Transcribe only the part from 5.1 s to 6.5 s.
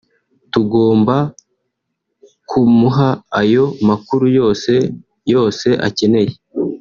yose akenewe